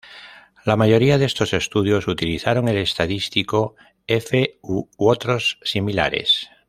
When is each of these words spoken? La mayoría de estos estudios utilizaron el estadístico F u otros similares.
La 0.65 0.75
mayoría 0.77 1.19
de 1.19 1.25
estos 1.25 1.53
estudios 1.53 2.07
utilizaron 2.07 2.67
el 2.67 2.77
estadístico 2.77 3.75
F 4.07 4.57
u 4.63 4.87
otros 4.97 5.59
similares. 5.61 6.49